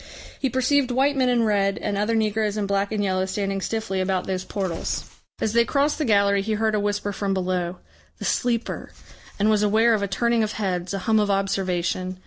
He 0.39 0.49
perceived 0.49 0.89
white 0.89 1.15
men 1.15 1.29
in 1.29 1.43
red 1.43 1.77
and 1.77 1.95
other 1.95 2.15
negroes 2.15 2.57
in 2.57 2.65
black 2.65 2.91
and 2.91 3.03
yellow 3.03 3.27
standing 3.27 3.61
stiffly 3.61 4.01
about 4.01 4.25
those 4.25 4.43
portals. 4.43 5.05
As 5.39 5.53
they 5.53 5.63
crossed 5.63 5.99
the 5.99 6.05
gallery 6.05 6.41
he 6.41 6.53
heard 6.53 6.73
a 6.73 6.79
whisper 6.79 7.13
from 7.13 7.35
below, 7.35 7.77
"The 8.17 8.25
Sleeper," 8.25 8.93
and 9.37 9.47
was 9.51 9.61
aware 9.61 9.93
of 9.93 10.01
a 10.01 10.07
turning 10.07 10.41
of 10.41 10.53
heads, 10.53 10.95
a 10.95 10.99
hum 11.05 11.19
of 11.19 11.29
observation. 11.29 12.17